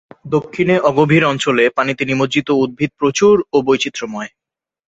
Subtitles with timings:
[0.31, 4.29] দক্ষিণে অগভীর অঞ্চলে পানিতে নিমজ্জিত উদ্ভিদ প্রচুর ও বৈচিত্র্যময়।